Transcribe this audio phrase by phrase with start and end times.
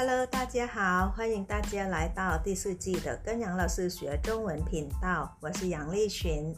[0.00, 6.54] Hello，大家好，欢迎大家来到第四季的跟杨老师学中文频道，我是杨丽群。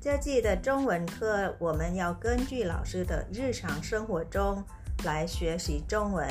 [0.00, 4.64] 这季的中文课，我们要根据老师的日常生活中
[5.04, 6.28] 来学习中文。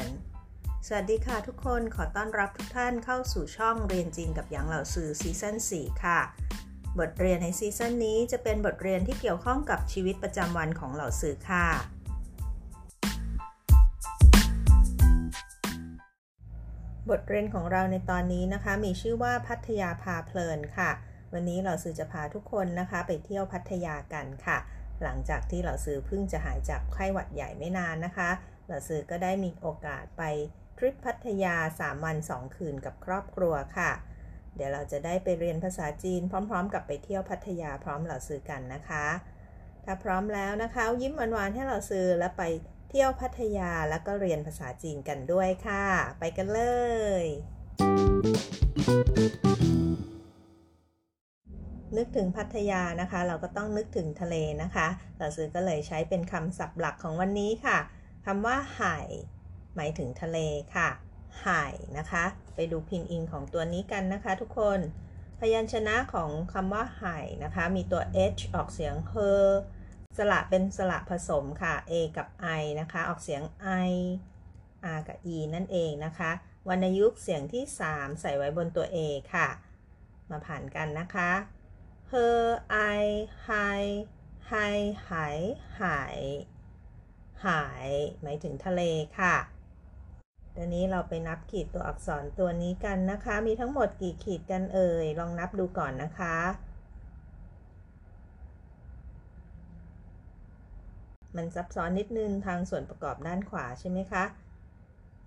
[0.82, 6.20] สวัสดีค่ะทุกคนขอต้อนรับทุกท่านเข้าสู่ช่องเรียนจีนกับหยางเหล่าสื่อซีซั่น4ค่ะ
[7.00, 11.68] บทเรียนในซีซั่นนี้จะเป็นบทเรียนที่เกี่ยวข้องกับชีวิตประจำวันของเหล่าสื่อค่ะ
[17.11, 20.91] บทเรียนของเราในตอนนี้นะคะ มีชื่อว่าพัทยาพาเพลินค่ะ
[21.33, 24.59] วันนี้เราสื่อจะพาทุกคนนะคะ ไปเที่ยวพัทยากันค่ะ
[25.03, 28.31] หลังจากที่เราสื่อเพิ่งจะหายจากไข้หวัดใหญ่ไม่นานนะคะ
[28.69, 30.23] เราสื่อก็ได้มีโอกาสไป
[30.79, 33.91] ทริปพัทยา3วัน2คืนกับครอบครัวค่ะ
[34.57, 39.07] เดี๋ยวเราจะได้ไปเรียนภาษาจีนพร้อม ๆ กับไปเที่ยวพัทยาพร้อมเราซื้อกันนะคะ
[39.85, 42.43] ถ้าพร้อมแล้วนะคะ ยิ้มหวานๆให้เราซื้อแล้วไป
[42.95, 45.85] เที่ยวพัทยาแล้วก็เรียนภาษาจีนกันด้วยค่ะ
[46.19, 46.63] ไปกันเล
[47.23, 47.25] ย
[51.97, 54.87] นึกถึงพัทยานะคะ เราก็ต้องนึกถึงทะเลนะคะ
[55.19, 57.79] เราซื้อก็เลยใช้เป็นคำศัพท์หลักของวันนี้ค่ะ
[58.27, 59.09] คำว่าหาย
[59.75, 60.39] หมายถึงทะเล
[60.75, 60.89] ค่ะ
[61.47, 64.79] หายนะคะ ไปดูพินอินของตัวนี้กันนะคะ ทุกคน
[65.39, 68.03] พยัญชนะของคำว่าหายนะคะ มีตัว
[68.39, 69.13] h ออกเสียงเฮ
[70.17, 72.29] สระเป็นสระผสมค่ะ a กับ
[72.61, 73.43] i นะคะ ออกเสียง
[73.89, 73.91] i
[74.97, 76.31] r กับ e นั่นเองนะคะ
[76.69, 78.97] วรรณยุกต์เสียงที่ 3 ใส่ไว้บนตัว a
[79.35, 79.49] ค่ะ
[80.31, 81.31] มาผ่านกันนะคะ
[82.11, 82.43] her
[82.99, 83.03] i
[83.49, 83.83] hi
[84.51, 84.77] hi
[85.09, 85.39] หาย
[85.81, 86.19] หาย
[87.47, 87.91] หาย
[88.23, 88.83] หมายถึงทะเล
[89.19, 89.37] ค่ะ
[90.57, 96.37] ตอนนี้เราไปนับขีดตัวอักษรตัวนี้กันนะคะ มีทั้งหมดกี่ขีดกันเอ่ย ลองนับดูก่อนนะคะ
[101.37, 104.25] มันซับซ้อนนิดนึงทางส่วนประกอบด้านขวาใช่ไหมคะ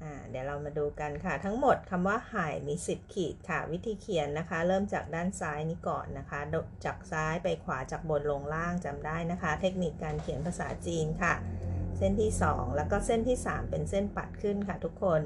[0.02, 6.40] อ่าเดี๋ยวเรามาดูกันค่ะ ทั้งหมดคำว่าหายมี 10 ขีดค่ะ วิธีเขียนนะคะ เริ่มจากด้านซ้ายนี้ก่อนนะคะ
[6.86, 11.34] จากซ้ายไปขวาจากบนลงล่างจำได้นะคะ เทคนิคการเขียนภาษาจีนค่ะ
[11.98, 15.22] เส้นที่ 2 แล้วก็เส้นที่ 3 เป็นเส้นปัดขึ้นค่ะทุกคน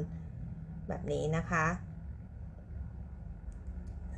[0.87, 1.65] แบบนี้นะคะ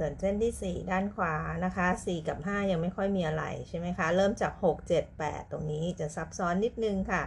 [0.03, 1.35] ส่วนเส้นที่ 4 ด้านขวา
[1.65, 7.23] นะคะ 4 กับ 5 ยังไม่ค่อยมีอะไรใช่ไหมคะ เริ่มจาก 6 7 8 ตรงนี้จะซับซ้อนนิดนึงค่ะ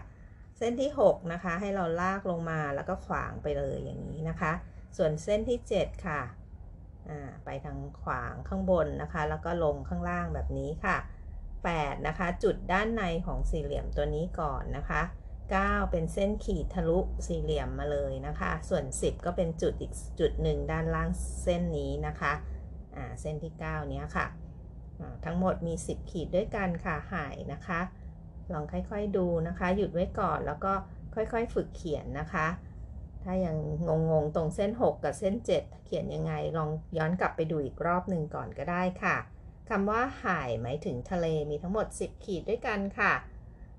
[0.59, 4.53] เส้นที่ 6 นะคะ ให้เราลากลงมาแล้วก็ขวางไปเลยอย่างนี้นะคะ
[4.97, 6.21] ส่วนเส้นที่ 7 ค่ะ
[7.45, 10.97] ไปทางขวางข้างบนนะคะ แล้วก็ลงข้างล่างแบบนี้ค่ะ
[11.53, 15.03] 8 นะคะ จุดด้านในของสี่เหลี่ยมตัวนี้ก่อนนะคะ
[15.53, 21.11] 9 เป็นเส้นขีดทะลุสี่เหลี่ยมมาเลยนะคะ ส่วน 10 ก็เป็นจุดอีกจุดหนึ่งด้านล่าง
[21.43, 22.33] เส้นนี้นะคะ
[23.21, 24.27] เส้นที่ 9 เนี้ยค่ะ
[25.25, 27.81] ทั้งหมดมี 10 ขีดด้วยกันค่ะ หายนะคะ
[28.53, 30.73] ลองค่อยๆดูนะคะ หยุดไว้ก่อนแล้วก็
[31.15, 32.47] ค่อยๆฝึกเขียนนะคะ
[33.23, 33.57] ถ้ายัง
[34.11, 39.17] งงๆ ตรงเส้น 6 กับเส้น 7 เขียนยังไง ลองย้อนกลับไปดูอีกรอบหนึ่งก่อนก็ได้ค่ะ
[39.69, 43.13] คำว่าหายหมายถึงทะเลมีทั้งหมด 10 ขีดด้วยกันค่ะ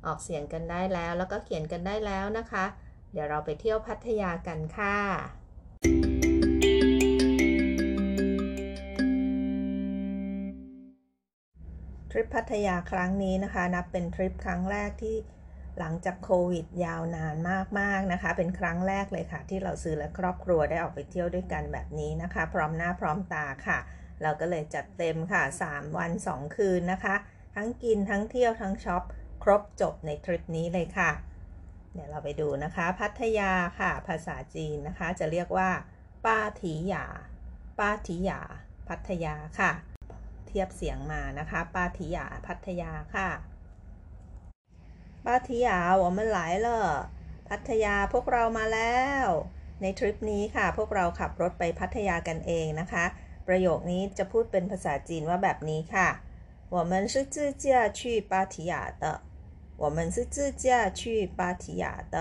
[0.05, 2.65] ออกเสียงกันได้แล้วแล้วก็เขียนกันได้แล้วนะคะ
[3.11, 6.14] เดี๋ยวเราไปเที่ยวพัทยากันค่ะ
[12.15, 15.15] ริปพัทยาครั้งนี้นะคะ นับเป็นทริปครั้งแรกที่
[15.79, 17.35] หลังจากโควิดยาวนาน
[17.79, 23.79] มากๆนะคะ เป็นครั้งแรกเลยค่ะ ที่เราซื้อและครอบครัวได้ออกไปเที่ยวด้วยกันแบบนี้นะคะ พร้อมหน้าพร้อมตาค่ะ
[24.21, 27.15] เราก็เลยจัดเต็มค่ะ 3 วัน 2 คืนนะคะ
[27.55, 29.03] ทั้งกินทั้งเที่ยวทั้งช็อป
[29.43, 31.11] ครบจบในทริปนี้เลยค่ะ
[31.93, 35.69] เดี๋ยวเราไปดูนะคะ พัทยาค่ะ ภาษาจีนนะคะ จะเรียกว่า
[36.25, 37.05] ป้าถีหยา
[37.79, 38.41] ป้าถีหยา
[38.87, 39.94] พัทยาค่ะ
[40.54, 43.30] ทียบเสียงมานะคะ ป้าถีหยา พัทยาค่ะ
[45.24, 46.68] ป้าถีหยา我们来了
[47.48, 49.26] พัทยาพวกเรามาแล้ว
[49.80, 53.04] ในทริปนี้ค่ะ พวกเราขับรถไปพัทยากันเองนะคะ
[53.46, 56.08] ประโยคนี้จะพูดเป็นภาษาจีนว่าแบบนี้ค่ะ
[56.74, 57.64] 我们是自驾
[57.98, 58.00] 去
[58.30, 59.04] 芭提雅的
[59.82, 60.64] 我们是自驾
[60.98, 61.00] 去
[61.38, 61.84] 芭提雅
[62.14, 62.16] 的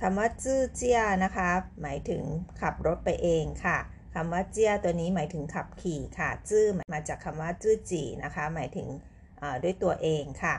[0.00, 1.50] คำว่าจื้อเจียนะคะ
[1.80, 2.22] หมายถึง
[2.60, 3.78] ขับรถไปเองค่ะ
[4.14, 8.88] คำว่าเจียตัวนี้หมายถึงขับขี่ค่ะ จื้อมาจากคำว่าจื้อจีนะคะ หมายถึง
[9.62, 10.54] ด้วยตัวเองค่ะ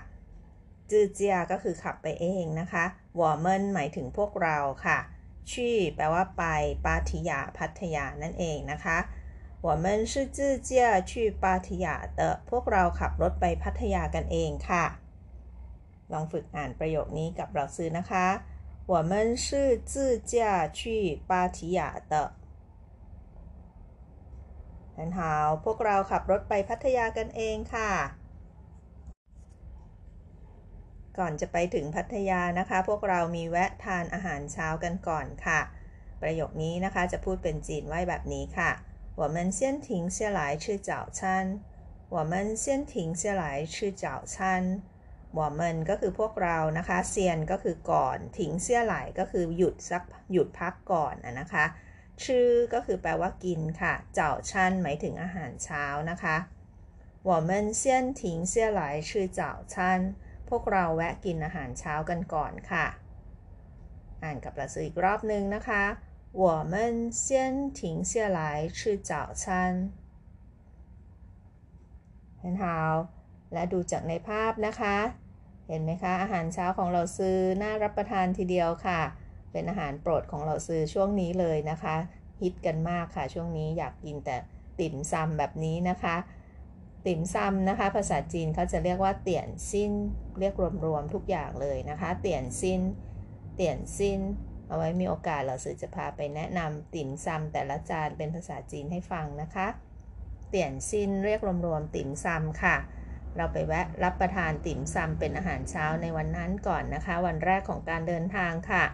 [0.90, 2.86] จื้อเจียก็คือขับไปเองนะคะ
[3.20, 5.00] วอร์เมนหมายถึงพวกเราค่ะ
[5.52, 6.44] ชี่แปลว่าไป
[6.86, 8.98] ปาทิยาพัทยานั่นเองนะคะ
[9.68, 10.72] 我们是自驾
[11.10, 11.12] 去
[11.42, 14.86] 芭提雅的พวกเราขับรถไปพัทยากันเองค่ะ
[16.12, 18.28] ลองฝึกอ่านประโยคนี้กับเราซื้อนะคะ
[18.92, 19.92] 我们是自
[20.32, 21.80] 驾去芭提雅
[22.12, 22.14] 的
[24.98, 25.20] 很好
[25.66, 27.92] พวกเราขับรถไปพัทยากันเองค่ะ
[31.18, 35.60] ก่อนจะไปถึงพัทยานะคะ พวกเรามีแวะทานอาหารเช้ากันก่อนค่ะ
[36.22, 38.72] ประโยคนี้นะคะจะพูดเป็นจีนไว้แบบนี้ค่ะ
[39.22, 41.20] 我们先停下来吃早餐
[42.16, 42.34] 我们
[42.64, 44.36] 先停下来吃早餐
[45.40, 51.66] 我们ก็คือพวกเรานะคะเซียนก็คือก่อนถิงเสียไหลก็คือหยุดสักหยุดพักก่อนนะคะ
[52.26, 56.38] ชื่อก็คือแปลว่ากินค่ะ เจ้าชันหมายถึงอาหารเช้านะคะ
[57.30, 57.52] 我们
[57.82, 57.84] 先
[58.20, 58.22] 停
[58.52, 59.10] 下来吃
[59.40, 59.42] 早
[59.74, 59.76] 餐
[60.50, 62.86] พวกเราแวะกินอาหารเช้ากันก่อนค่ะ
[64.24, 65.84] อ่านกับหนังสืออีกรอบนึงนะคะ
[66.42, 66.74] 我们
[67.24, 67.26] 先
[67.80, 68.40] 停下来
[68.78, 68.80] 吃
[69.10, 69.12] 早
[69.42, 69.44] 餐
[72.42, 72.64] 很好
[73.54, 74.98] และดูจากในภาพนะคะ
[75.68, 79.02] เห็นไหมคะ อาหารเช้าของเราซื้อน่ารับประทานทีเดียวค่ะ
[79.53, 81.97] เป็นอาหารโปรดของเราซื้อช่วงนี้เลยนะคะ
[82.43, 84.37] ฮิตกันมากค่ะ ช่วงนี้อยากกินแต่
[84.81, 86.17] ติ่มซำแบบนี้นะคะ
[87.07, 89.93] ติ่มซำนะคะ ภาษาจีนเขาจะเรียกว่าเตี่ยนซิน
[90.41, 90.55] เรียก
[90.87, 92.83] รวมๆทุกอย่างเลยนะคะ เตี่ยนซิน
[93.55, 94.21] เตี่ยนซิน
[94.69, 99.67] เอาไว้มีโอกาสเราสื่อจะพาไปแนะนำติ่มซำแต่ละจานเป็นภาษาจีนให้ฟังนะคะ
[100.49, 102.77] เตี่ยนซินเรียกรวมๆติ่มซำค่ะ
[103.37, 108.85] เราไปแวะรับประทานติ่มซำเป็นอาหารเช้าในวันนั้นก่อนนะคะ วันแรกของการเดินทางค่ะ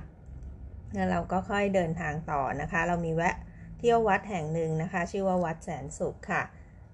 [0.95, 3.37] แล้วเราก็ค่อยเดินทางต่อนะคะ เรามีแวะ
[3.79, 6.43] เที่ยววัดแห่งหนึ่งนะคะ ชื่อว่าวัดแสนสุขค่ะ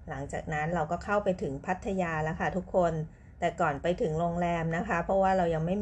[0.09, 2.93] หลังจากนั้นเราก็เข้าไปถึงพัทยาแล้วค่ะทุกคน
[3.39, 5.75] แต่ก่อนไปถึงโรงแรมนะคะ เพราะว่าเรายังไม่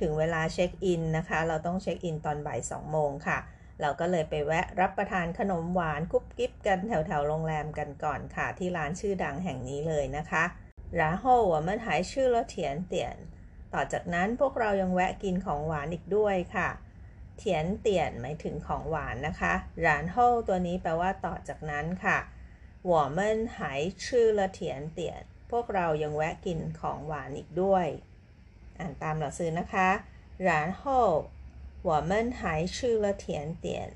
[0.00, 3.38] ถึงเวลาเช็คอินนะคะ เราต้องเช็คอินตอนบ่ายสองโมงค่ะ
[3.80, 10.44] เราก็เลยไปแวะรับประทานขนมหวานคุบกิบกันแถวแถวโรงแรมกันก่อนค่ะ ที่ร้านชื่อดังแห่งนี้เลยนะคะ
[11.00, 13.16] ร้าโฮว่ามันหายชื่อละเถียนเตียน
[13.74, 16.68] ต่อจากนั้นพวกเรายังแวะกินของหวานอีกด้วยค่ะ
[17.38, 20.16] เทียนเตียนหมายถึงของหวานนะคะหลานโฮ
[20.48, 22.18] ตัวนี้แปลว่าต่อจากนั้นค่ะ
[22.86, 27.86] หวอเมินหายชื่อละเถียนเตียน พวกเรายังแวะกินของหวานอีกด้วย
[28.78, 29.88] อ่านตามหลักซื้อนะคะ
[30.42, 30.84] หลานโฮ
[31.82, 33.88] หวอเมินหายชื่อละเถียนเตียน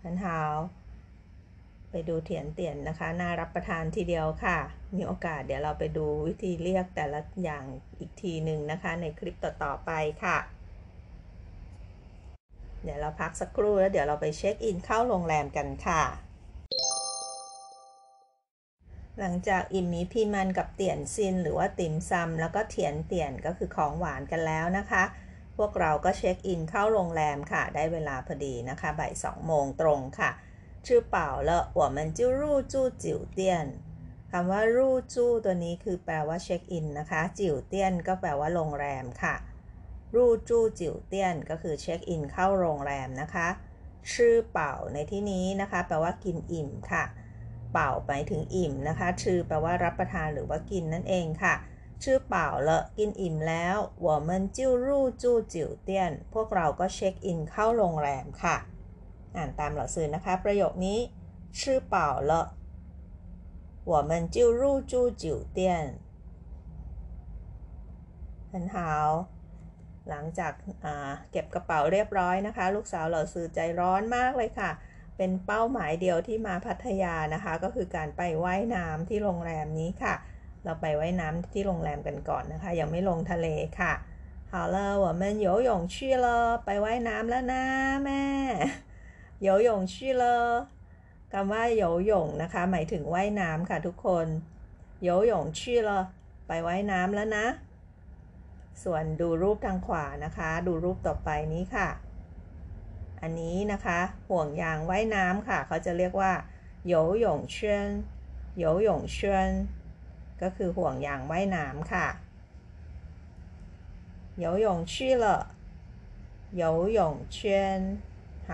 [0.00, 0.54] พันหาว
[1.90, 4.58] ไปดูเทียนเตียนนะคะ น่ารับประทานทีเดียวค่ะ
[4.96, 7.64] มีโอกาสเดี๋ยวเราไปดูวิธีเรียกแต่ละอย่าง
[7.98, 9.90] อีกทีหนึ่งนะคะ ในคลิปต่อๆไป
[10.24, 10.38] ค่ะ
[12.83, 16.03] เดี๋ยวเราพักสักครู่แล้วเดี๋ยวเราไปเช็คอินเข้าโรงแรมกันค่ะ
[19.19, 25.03] หลังจากอิ่มมีพีมันกับเตียนซิน หรือว่าติ่มซำแล้วก็เถียนเตียนก็คือของหวานกันแล้วนะคะ
[25.57, 30.31] พวกเราก็เช็คอินเข้าโรงแรมค่ะ ได้เวลาพอดีนะคะบ่ายสองโมงตรงค่ะ
[30.85, 32.41] ชื่อเป่าแล้ว我们就入
[32.71, 32.73] 住
[33.03, 33.05] 酒
[33.37, 33.39] 店
[34.31, 39.35] คำว่ารูจู้ตัวนี้คือแปลว่าเช็คอินนะคะจิ๋วเตี้ยนก็แปลว่าโรงแรมค่ะ
[40.14, 43.48] 入住酒店 ก็คือเช็คอินเข้าโรงแรมนะคะ
[44.14, 47.04] 吃饱 ในที่นี้นะคะ แปลว่ากินอิ่มค่ะ
[47.72, 51.54] 饱 หมายถึงอิ่มนะคะ吃 แปลว่ารับประทานหรือว่ากินนั่นเองค่ะ
[52.04, 58.56] 吃饱了 กินอิ่มแล้ว 我们就入住酒店 พวกเราก็เช็คอินเข้าโรงแรมค่ะ
[59.36, 60.98] อ่านตาม 老师 นะคะ ประโยคนี้
[61.60, 65.86] 吃饱了我们就入住酒店
[68.52, 69.28] 很好
[70.09, 70.53] หลังจาก
[71.31, 74.71] เก็บกระเป๋าเรียบร้อยนะคะ ลูกสาวเหล่าซื้อใจร้อนมากเลยค่ะ
[75.17, 80.13] เป็นเป้าหมายเดียวที่มาพัทยานะคะ ก็คือการไปไว่ายน้ำที่โรงแรมนี้ค่ะ
[80.63, 83.47] เราไปไว่ายน้ำที่โรงแรมกันก่อนนะคะ ยังไม่ลงทะเล
[83.79, 83.93] ค่ะ
[84.51, 85.95] 好了我们游泳去
[86.25, 86.27] 了
[86.65, 87.63] ไปไว่ายน้ำแล้วนะ
[88.03, 88.23] แม่
[89.41, 90.25] โยหยงชื่อเล
[91.31, 94.27] คำว่าโยหยงนะคะ หมายถึงว่ายน้ำค่ะทุกคน
[95.03, 95.91] โยหยงชื่อเล
[96.47, 97.45] ไปว่ายน้ำแล้วนะ
[98.82, 101.88] ส่วนดูรูปทางขวานะคะ ดูรูปต่อไปนี้ค่ะ
[103.22, 106.32] อันนี้นะคะห่วงยางว่ายน้ำค่ะ เขาจะเรียกว่า
[106.86, 107.88] โยหยงเชิญ
[108.58, 109.50] โยหยงเชิญ
[110.42, 112.08] ก็คือห่วงยางว่ายน้ำค่ะ
[114.38, 115.38] โยหยงชื่อเหรอ
[116.56, 116.62] โย
[116.94, 117.80] หยงเชิญ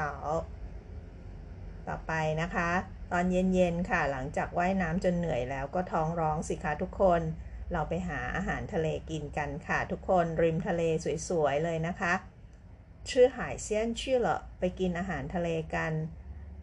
[0.09, 0.11] า
[1.89, 2.13] ต่อไป
[2.43, 2.71] นะคะ
[3.13, 7.21] ตอนเย็นๆค่ะ หลังจากว่ายน้ำจนเหนื่อยแล้วก็ท้องร้องสิคะทุกคน
[7.73, 10.83] เราไปหาอาหารทะเลกินกันค่ะ ทุกคนริมทะเล
[11.29, 12.15] สวยๆเลยนะคะ
[13.11, 15.93] ชื่อหายเซียนชื่อเหรอไปกินอาหารทะเลกัน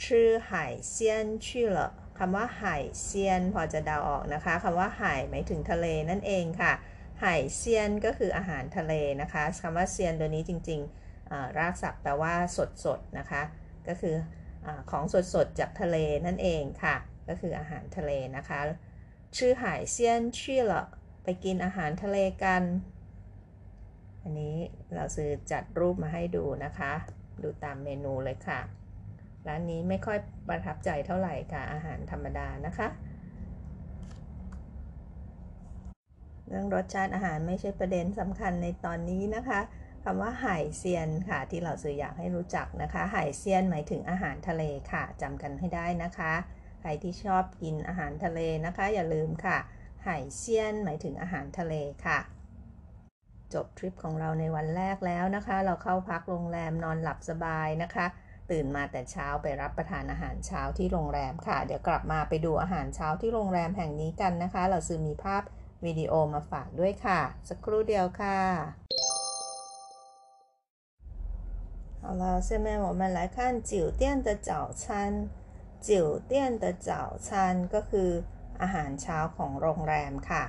[0.05, 6.74] ชื่อหายเซียนชื่อเหรอคำว่าหายเซียนพอจะเดาออกนะคะคำว่าหายหมายถึงทะเลนั่นเองค่ะ
[7.24, 12.34] หายเซียนก็คืออาหารทะเลนะคะคำว่าเซียนตัวนี้จริงๆรากศัพท์แปลว่า
[12.86, 13.41] สดๆนะคะ
[13.88, 14.15] ก็คือ
[14.65, 15.15] อของส
[15.46, 16.96] ดๆจากทะเลนั่นเองค่ะ
[17.27, 18.60] ก็คืออาหารทะเลนะคะ
[19.38, 20.83] ชื่อหายเซียนชื่อละ
[21.23, 22.63] ไปกินอาหารทะเลกัน
[24.21, 24.55] อันนี้
[24.95, 26.93] เราซื้อจัดรูปมาให้ดูนะคะ
[27.43, 28.59] ดูตามเมนูเลยค่ะ
[29.47, 32.88] ร้านนี้ไม่ค่อยประทับใจเท่าไหร่ค่ะ อาหารธรรมดานะคะ
[36.47, 39.59] เรื่องรสชาติอาหารไม่ใช่ประเด็นสำคัญในตอนนี้นะคะ
[40.03, 46.33] คำว่าไห่เซียนค่ะ ที่เราสื่ออยากให้รู้จักนะคะไห่เซียนหมายถึงอาหารทะเลค่ะจำกันให้ได้นะคะ
[46.80, 49.59] ใครที่ชอบกินอาหารทะเลนะคะ อย่าลืมค่ะ
[50.04, 51.75] ไห่เซียนหมายถึงอาหารทะเล
[52.06, 52.18] ค่ะ
[53.54, 58.06] จบทริปของเราในวันแรกแล้วนะคะ เราเข้าพักโรงแรมนอนหลับสบายนะคะ
[58.50, 65.42] ตื่นมาแต่เช้าไปรับประทานอาหารเช้าที่โรงแรมค่ะ เดี๋ยวกลับมาไปดูอาหารเช้าที่โรงแรมแห่งนี้กันนะคะ เราซื้อมีภาพ
[65.85, 68.38] วิดีโอมาฝากด้วยค่ะ สักครู่เดียวค่ะ
[72.02, 75.28] 好了，下面我们来看酒店的早餐。
[75.88, 78.09] จิ๋วเตี้ยนตะเจ้าชันก็คือ
[78.61, 80.43] อาหารเช้าของโรงแรมค่ะ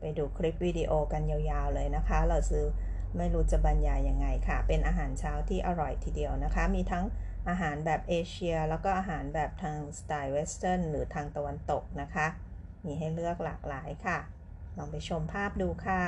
[0.00, 2.64] ไปดูคลิปวิดีโอกันยาวๆเลยนะคะ เราซื้อ
[3.16, 7.04] ไม่รู้จะบรรยายยังไงค่ะ เป็นอาหารเช้าที่อร่อยทีเดียวนะคะ มีทั้ง
[7.48, 12.26] อาหารแบบเอเชีย แล้วก็อาหารแบบทางสไตล์เวสเทิร์นหรือทางตะวันตกนะคะ
[12.84, 14.18] มีให้เลือกหลากหลายค่ะ
[14.76, 16.02] ลองไปชมภาพดูค่ะ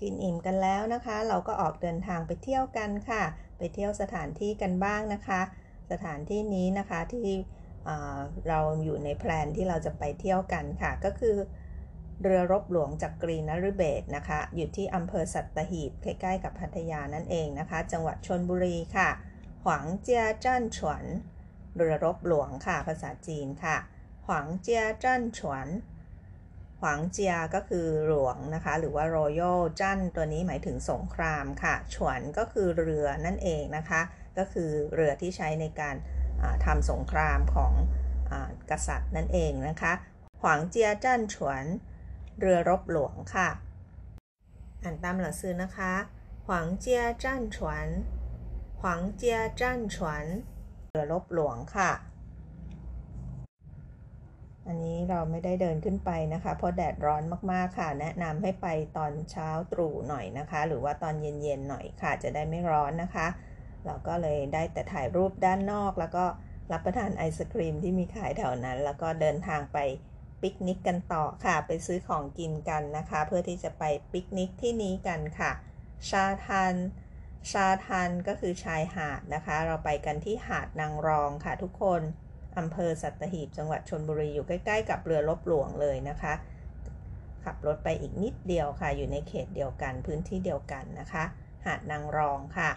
[0.00, 3.22] กินอิ่มกันแล้วนะคะ เราก็ออกเดินทางไปเที่ยวกันค่ะ
[3.58, 5.40] ไปเที่ยวสถานที่กันบ้างนะคะ
[5.90, 7.28] สถานที่นี้นะคะที่
[8.48, 11.36] เราอยู่ในแพลนที่เราจะไปเที่ยวกันค่ะ ก็คือ
[12.22, 19.08] เรือรบหลวงจากกรีนฤเบศนะคะ อยู่ที่อำเภอสัตหีบใกล้ๆกับพัทยานั่นเองนะคะ จังหวัดชนบุรีค่ะ
[19.64, 21.04] หวังเจียจ้านฉวน
[21.76, 23.76] เรือรบหลวงค่ะภาษาจีนค่ะ
[24.26, 25.66] หวังเจียจ้านฉวน
[26.80, 34.00] หวังเจียก็คือหลวงนะคะ หรือว่า Royal จันตัวนี้หมายถึงสงครามค่ะ ฉวนก็คือเรือนั่นเองนะคะ
[34.38, 35.96] ก็คือเรือที่ใช้ในการ
[36.64, 37.72] ทำสงครามของ
[38.30, 38.32] อ
[38.70, 39.92] กษัตริย์นั่นเองนะคะ
[40.40, 41.64] หวังเจียจันฉวน
[42.40, 43.48] เรือรบหลวงค่ะ
[44.82, 45.92] อ่านตามหลักซื้อนะคะ
[46.46, 47.88] หวังเจียจันฉวน
[48.80, 50.24] หวังเจียจันฉวน
[50.90, 51.90] เรือรบหลวงค่ะ
[54.68, 57.22] อันนี้เราไม่ได้เดินขึ้นไปนะคะ เพราะแดดร้อน
[57.52, 63.26] มากๆค่ะ แนะนำให้ไปตอนเช้าตรู่หน่อยนะคะ หรือว่าตอนเย็นๆหน่อยค่ะ จะได้ไม่ร้อนนะคะ
[63.86, 66.24] เราก็เลยได้แต่ถ่ายรูปด้านนอกแล้วก็
[66.72, 69.78] รับประทานไอศครีมที่มีขายแถวนั้น แล้วก็เดินทางไป
[70.42, 75.52] ปิกนิกกันต่อค่ะ ไปซื้อของกินกันนะคะ เพื่อที่จะไปปิกนิกที่นี้กันค่ะ
[76.08, 76.74] ชาทัน
[77.50, 82.02] ชาทันก็คือชายหาดนะคะ เราไปกันที่หาดนางรองค่ะทุกคน
[82.58, 86.34] อำเภอสัตหีบจังหวัดชนบุรีอยู่ใกล้ๆ กับเรือลบหลวงเลยนะคะ
[87.44, 91.24] ขับรถไปอีกนิดเดียวค่ะ อยู่ในเขตเดียวกันพื้นที่เดียวกันนะคะ
[91.66, 92.70] หาดนางรองค่ะ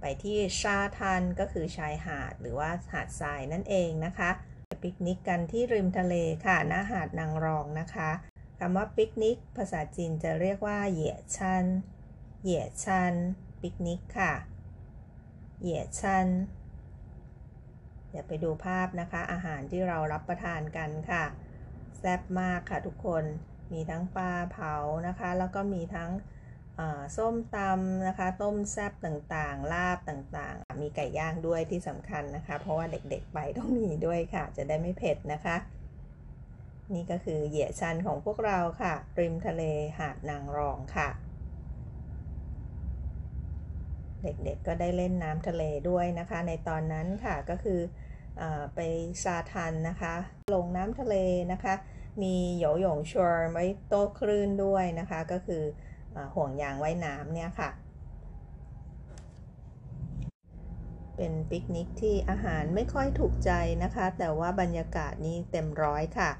[0.00, 4.30] ไปที่ชาทันก็คือชายหาดหรือว่าหาดทรายนั่นเองนะคะ
[4.68, 6.14] ไปปิกนิกกันที่ริมทะเล
[6.46, 8.10] ค่ะหน้าหาดนางรองนะคะ
[8.58, 11.64] คำว่าปิกนิกภาษาจีนจะเรียกว่าเหยี่ยชัน
[12.42, 13.14] เหยี่ยชัน
[13.60, 14.32] ปิกนิกค่ะ
[15.60, 16.26] เหยี่ยชัน
[18.14, 21.24] เดี๋ยวไปดูภาพนะคะ อาหารที่เรารับประทานกันค่ะ
[21.98, 23.24] แซ่บมากค่ะทุกคน
[23.72, 24.74] มีทั้งปลาเผา
[25.08, 26.10] นะคะ แล้วก็มีทั้ง
[27.16, 35.56] ส้มตำนะคะ ต้มแซ่บต่างๆ ลาบต่างๆ มีไก่ย่างด้วยที่สำคัญนะคะ เพราะว่าเด็กๆไปต้องมีด้วยค่ะ จะได้ไม่เผ็ดนะคะ
[36.94, 39.62] นี่ก็คือเหยี่ยชันของพวกเราค่ะ ริมทะเล
[39.98, 41.10] หาดนางรองค่ะ
[44.24, 47.80] เด็กๆก็ได้เล่นน้ำทะเลด้วยนะคะ ในตอนนั้นค่ะก็คือ
[48.74, 48.80] ไป
[49.24, 50.14] ซาทันนะคะ
[50.54, 51.14] ลงน้ำทะเล
[51.52, 51.74] นะคะ
[52.22, 55.62] มีโยหยงชวร์ไว้โต้คลื่นด้วยนะคะ ก็คือ
[56.34, 57.70] ห่วงยางไว้น้ำเนี่ยค่ะ
[61.16, 63.50] เป็นปิกนิกที่อาหารไม่ค่อยถูกใจ
[63.82, 66.30] นะคะ แต่ว่าบรรยากาศนี้เต็มร้อยค่ะ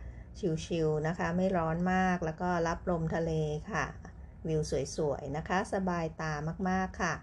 [0.64, 3.32] ชิลๆนะคะ ไม่ร้อนมาก แล้วก็รับลมทะเล
[3.70, 3.84] ค่ะ
[4.46, 4.60] วิว
[4.96, 6.32] สวยๆนะคะ สบายตา
[6.68, 7.14] มากๆค่ะ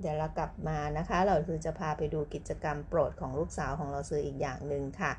[0.00, 5.12] เดี๋ยวเรากลับมานะคะ เราคือจะพาไปดูกิจกรรมโปรดของลูกสาวของเราซื้ออีกอย่างหนึ่งค่ะ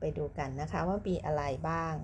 [0.00, 1.94] ไปดูกันนะคะว่ามีอะไรบ้าง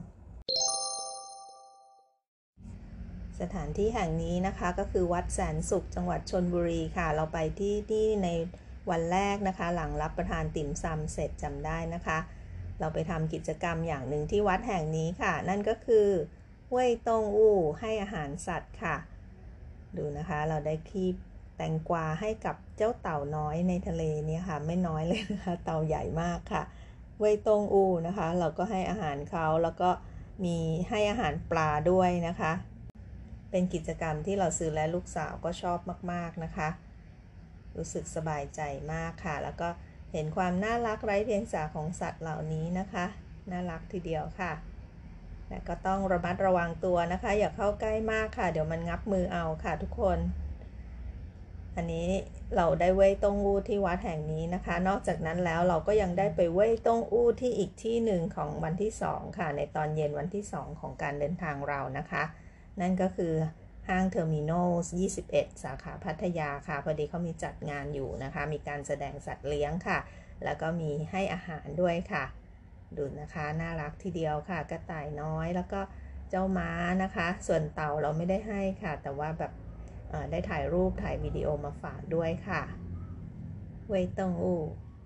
[3.40, 8.28] สถานที่แห่งนี้นะคะก็คือวัดแสนสุขจังหวัดชนบุรีค่ะ เราไปที่ที่ใน
[8.90, 12.18] วันแรกนะคะ หลังรับประทานติ่มซำเสร็จจำได้นะคะ
[12.80, 16.08] เราไปทำกิจกรรมอย่างหนึ่งที่วัดแห่งนี้ค่ะ นั่นก็คือ
[16.70, 18.96] ห้วยตงอู่ให้อาหารสัตว์ค่ะ
[19.96, 21.14] ดูนะคะเราได้คีบ
[21.62, 26.62] แตงกวาให้กับเจ้าเต่าน้อยในทะเลนี้ค่ะ ไม่น้อยเลยนะคะเต่าใหญ่มากค่ะ
[27.18, 29.90] ห้วยตงอู่นะคะ เราก็ให้อาหารเขาแล้วก็
[30.44, 30.56] มี
[30.90, 32.52] ให้อาหารปลาด้วยนะคะ
[33.50, 35.78] เป็นกิจกรรมที่เราซื้อและลูกสาวก็ชอบ
[36.12, 36.68] มาก ๆ นะคะ
[37.76, 38.60] รู้สึกสบายใจ
[38.92, 39.68] มากค่ะ แล้วก็
[40.12, 43.06] เห็นความน่ารักไร้เดียงสาของสัตว์เหล่านี้นะคะ
[43.50, 44.52] น่ารักทีเดียวค่ะ
[45.48, 50.20] แต่ก็ต้องระมัดระวังตัวนะคะ อย่าเข้าใกล้มากค่ะ เดี๋ยวมันงับมือเอาค่ะทุกคน
[51.76, 52.08] อันนี้
[52.56, 62.22] เราได้ 喂动物 ที่วัดแห่งนี้นะคะ นอกจากนั้นแล้วเราก็ยังได้ไป 喂动物 ที่อีกที่หนึ่งของวันที่2ค่ะ ในตอนเย็นวันที่2ของการเดินทางเรานะคะ
[62.80, 63.34] นั่นก็คือ
[63.88, 64.70] ห้างเทอร์มินอล
[65.16, 69.98] 21 สาขาพัทยาค่ะ พอดีเขามีจัดงานอยู่นะคะ มีการแสดงสัตว์เลี้ยงค่ะ
[70.44, 72.24] แล้วก็มีให้อาหารด้วยค่ะ
[72.96, 75.80] ดูนะคะ น่ารักทีเดียวค่ะ กระต่ายน้อยแล้วก็
[76.30, 76.70] เจ้าม้า
[77.02, 79.52] นะคะ ส่วนเต่าเราไม่ได้ให้ค่ะ แต่ว่าแบบ
[80.30, 82.62] ได้ถ่ายรูปถ่ายวิดีโอมาฝากด้วยค่ะ
[83.88, 84.54] เวยตงอู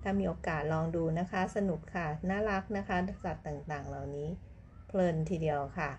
[0.03, 4.29] ถ้ามีโอกาสลองดูนะคะ สนุกค่ะ น่ารักนะคะสัตว์ต่างๆ เหล่านี้
[4.87, 5.91] เพลินทีเดียวค่ะ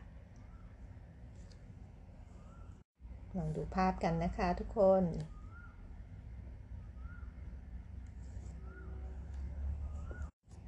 [3.37, 5.03] ลองดูภาพกันนะคะทุกคน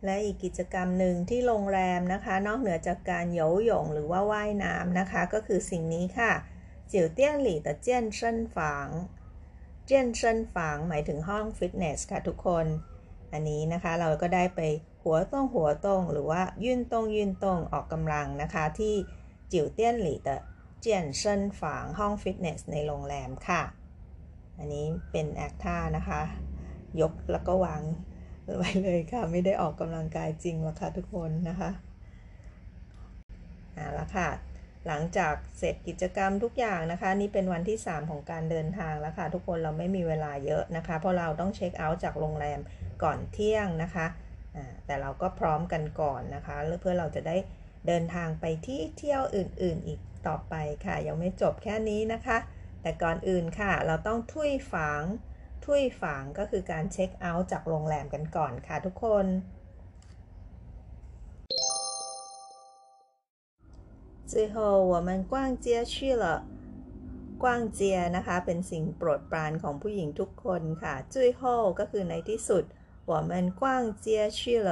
[0.06, 6.34] และอีกกิจกรรมหนึ่งที่โรงแรมนะคะ นอกเหนือจากการโยหยงหรือว่าว่ายน้ำนะคะ ก็คือสิ่งนี้ค่ะ
[6.93, 8.21] 酒店里的健身
[8.55, 8.57] 房
[9.91, 10.23] 健身
[10.55, 10.57] 房
[10.89, 12.67] หมายถึงห้องฟิตเนสค่ะทุกคน
[13.33, 14.61] อันนี้นะคะเราก็ได้ไป
[15.03, 18.95] หัวต้องหัวตรงหรือว่ายืนตรงยืนตรงออกกำลังนะคะที่
[19.53, 20.31] จิ๋วเตี้ยนหลี่的
[20.81, 23.62] เจียนเซินฝางห้องฟิตเนสในโรงแรมค่ะ
[24.59, 26.21] อันนี้เป็นแอคท่านะคะ
[27.01, 27.83] ยกแล้วก็วาง
[28.59, 31.71] ไว้เลยค่ะ ไม่ได้ออกกำลังกายจริงหรอกค่ะทุกคนนะคะ
[33.75, 34.29] เอาละค่ะ
[34.88, 42.60] หลังจากเสร็จกิจกรรมทุกอย่างนะคะ นี่เป็นวันที่ 3 ของการเดินทางแล้วค่ะ ทุกคนเราไม่มีเวลาเยอะนะคะ เพราะเราต้องเช็คเอาท์จากโรงแรม
[43.03, 44.06] ก่อนเที่ยงนะคะ
[44.86, 47.38] แต่เราก็พร้อมกันก่อนนะคะเพื่อเราจะได้
[47.88, 52.38] เดินทางไปที่เที่ยวอื่น ๆ อีกต่อไปค่ะ ยังไม่จบแค่นี้นะคะ
[52.82, 55.03] แต่ก่อนอื่นค่ะ เราต้องทุยฝัง
[55.65, 59.25] ทุยฝังก็คือการเช็คเอาท์จากโรงแรมกันก่อนค่ะทุกคน
[64.33, 64.57] 最后
[64.93, 65.33] 我们逛
[65.65, 66.25] 街去了
[67.43, 71.43] กว้างเจียนะคะ เป็นสิ่งโปรดปรานของผู้หญิงทุกคนค่ะจุ้ยโฮ
[71.79, 72.65] ก็คือในที่สุด
[73.11, 73.62] 我们逛
[74.05, 74.07] 街
[74.39, 74.71] 去了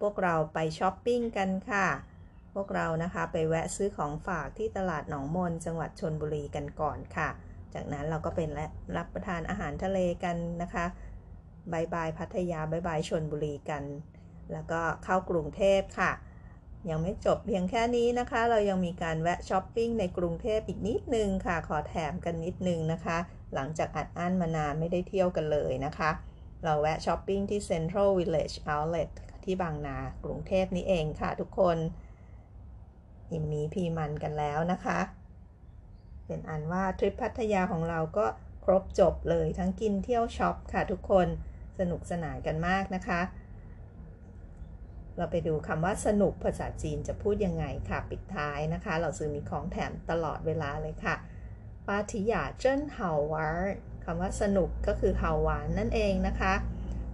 [0.00, 1.86] พวกเราไปช้อปปิ้งกันค่ะ
[2.54, 7.28] พวกเรานะคะไปแวะซื้อของฝากที่ตลาดหนองมนจังหวัดชนบุรีกันก่อนค่ะ
[7.74, 8.48] จากนั้นเราก็เป็น
[8.96, 10.84] รับประทานอาหารทะเลกันนะคะ
[11.72, 13.84] บายบายพัทยาบายบายชนบุรีกัน
[14.52, 16.12] แล้วก็เข้ากรุงเทพค่ะ
[16.89, 23.17] ยังไม่จบเพียงแค่นี้นะคะ เรายังมีการแวะช้อปปิ้งในกรุงเทพอีกนิดนึงค่ะ ขอแถมกันนิดนึงนะคะ
[23.53, 26.11] หลังจากอัดอั้นมานานไม่ได้เที่ยวกันเลยนะคะ
[26.63, 29.09] เราแวะช้อปปิ้งที่ Central Village Outlet
[29.43, 31.77] ที่บางนากรุงเทพนี้เองค่ะทุกคน
[33.31, 34.99] อิมมีพีมันกันแล้วนะคะ
[36.25, 38.25] เป็นอันว่าทริปพัทยาของเราก็
[38.65, 41.27] ครบจบเลยทั้งกินเที่ยวช็อปค่ะทุกคน
[41.79, 43.21] สนุกสนานกันมากนะคะ
[45.17, 51.15] เราไปดูคำว่าสนุกภาษาจีนจะพูดยังไงค่ะ ปิดท้ายนะคะ เราซื้อมีของแถมตลอดเวลาเลยค่ะ
[51.87, 56.53] ปาทิยาเจิ้นเฮาวาร์คำว่าสนุกก็คือเฮาวานนั่นเองนะคะ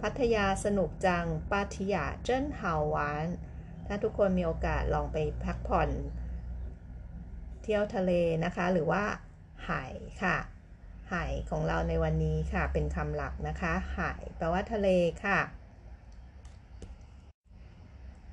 [0.00, 3.26] พัทยาสนุกจังปาทิยาเจิ้นเฮาวาน
[3.86, 5.90] ถ้าทุกคนมีโอกาสลองไปพักผ่อน
[7.62, 8.12] เที่ยวทะเล
[8.44, 9.02] นะคะ หรือว่า
[9.68, 10.36] หายค่ะ
[11.12, 14.88] หายของเราในวันนี้ค่ะ เป็นคำหลักนะคะหายแปลว่าทะเล
[15.24, 15.38] ค่ะ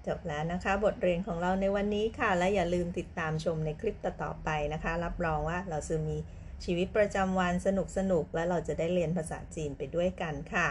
[0.06, 6.16] จบแล้วนะคะ บทเรียนของเราในวันนี้ค่ะ และอย่าลืมติดตามชมในคลิปต่อๆไปนะคะ รับรองว่าเราจะมี
[6.64, 10.68] ชีวิตประจำวันสนุกสนุกและเราจะได้เรียนภาษาจีนไปด้วยกันค่ะ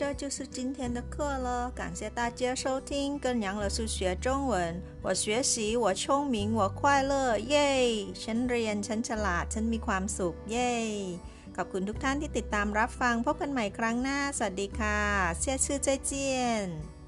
[0.00, 3.16] 这就是今天的课了，感谢大家收听。
[3.20, 8.12] 跟杨老师学中文，我学习，我聪明，我快乐，耶！
[8.12, 10.72] ฉันเรียนฉันฉลาดฉันมีความสุขเย้
[11.61, 14.99] ขอบคุณทุกท่านที่ติดตามรับฟังพบกันใหม่ครั้งหน้า สวัสดีค่ะ
[15.39, 16.98] เชื่อชื่อใจเจียน